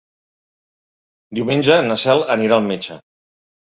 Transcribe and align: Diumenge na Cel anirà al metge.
Diumenge 1.41 1.79
na 1.91 2.01
Cel 2.07 2.29
anirà 2.41 2.61
al 2.61 2.71
metge. 2.75 3.03